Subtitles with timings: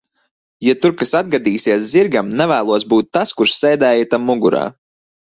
[0.67, 4.63] Ja tur kas atgadīsies zirgam, nevēlos būt tas, kurš sēdēja tam mugurā.